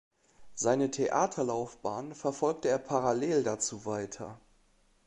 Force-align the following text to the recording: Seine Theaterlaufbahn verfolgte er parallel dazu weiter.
Seine 0.55 0.89
Theaterlaufbahn 0.89 2.15
verfolgte 2.15 2.69
er 2.69 2.79
parallel 2.79 3.43
dazu 3.43 3.85
weiter. 3.85 4.39